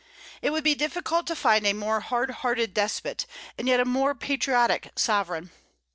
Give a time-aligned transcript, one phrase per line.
[0.41, 4.15] It would be difficult to find a more hard hearted despot, and yet a more
[4.15, 5.51] patriotic sovereign.